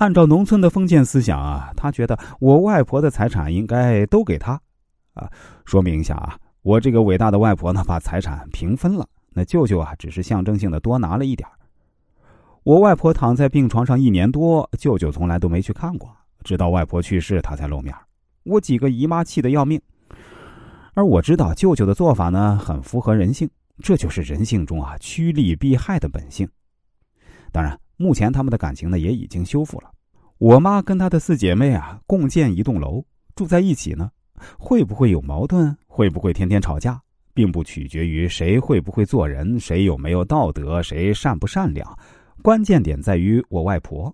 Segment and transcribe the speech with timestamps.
[0.00, 4.58] 按照农村的封建思想啊，他觉得我外婆的财产应该都给他。
[5.12, 5.30] 啊，
[5.66, 11.46] 说明一下啊，我这个伟大的外婆呢，把财产平分了，那舅舅啊，只是象征性的多拿了一点
[12.62, 16.10] 我外婆躺在病床上一年多，舅舅从来都没去看过，
[16.44, 17.94] 直到外婆去世，他才露面。
[18.44, 19.78] 我几个姨妈气得要命，
[20.94, 23.50] 而我知道舅舅的做法呢，很符合人性，
[23.82, 26.48] 这就是人性中啊趋利避害的本性。
[27.52, 29.90] 当然，目前他们的感情呢也已经修复了。
[30.38, 33.04] 我妈跟她的四姐妹啊共建一栋楼，
[33.34, 34.10] 住在一起呢，
[34.58, 35.76] 会不会有矛盾？
[35.86, 36.98] 会不会天天吵架？
[37.34, 41.86] 并不取决于谁会不会做人，谁有没有道德，谁善不善良。
[42.40, 44.10] 关键点在于我外婆。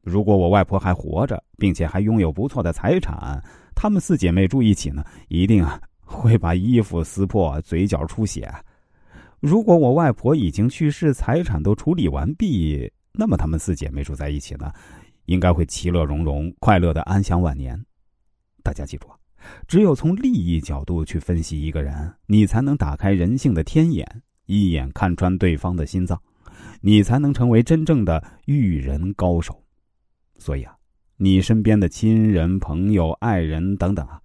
[0.00, 3.42] 如果我外婆还活着，并且还拥有不错的财产，
[3.74, 8.48] 她们四姐妹住一起呢，一定啊会把衣服撕破，嘴角出血。
[9.40, 14.72] 如果我外婆已经去世，财产都处理完毕，那么她们四姐妹住在一起呢，
[15.26, 17.80] 应该会其乐融融，快乐的安享晚年。
[18.62, 19.16] 大家记住啊，
[19.68, 24.06] 只有从利益角度去分析一个人，你才能打开人性的天眼，
[24.46, 26.20] 一眼看穿对方的心脏。
[26.80, 29.58] 你才能成为真正的育人高手，
[30.38, 30.76] 所以啊，
[31.16, 34.20] 你身边的亲人、朋友、爱人等等啊，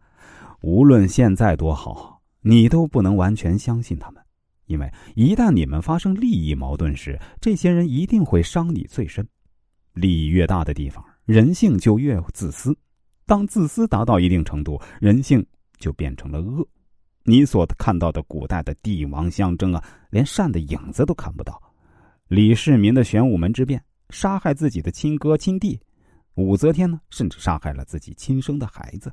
[0.62, 4.22] 无论现在多好，你都不能完全相信他们，
[4.70, 9.28] 因为一旦你们发生利益矛盾时，这些人一定会伤你最深。
[9.94, 12.78] 利益越大的地方，人性就越自私。
[13.26, 15.44] 当自私达到一定程度，人性
[15.80, 16.66] 就变成了恶。
[17.24, 21.60] 你所看到的古代的帝王相争啊，连善的影子都看不到。
[22.28, 25.80] 李世民的玄武门之变，杀害自己的亲哥亲弟；
[26.36, 29.12] 武则天呢，甚至杀害了自己亲生的孩子。